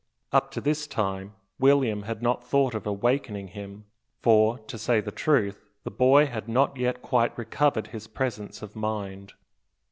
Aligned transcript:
Up 0.31 0.49
to 0.53 0.61
this 0.61 0.87
time, 0.87 1.35
William 1.59 2.01
had 2.09 2.23
not 2.23 2.43
thought 2.43 2.73
of 2.73 2.87
awakening 2.87 3.49
him; 3.49 3.85
for, 4.19 4.57
to 4.57 4.79
say 4.79 4.99
the 4.99 5.11
truth, 5.11 5.69
the 5.83 5.91
boy 5.91 6.25
had 6.25 6.49
not 6.49 6.75
yet 6.75 7.03
quite 7.03 7.37
recovered 7.37 7.85
his 7.93 8.07
presence 8.07 8.63
of 8.63 8.75
mind. 8.75 9.33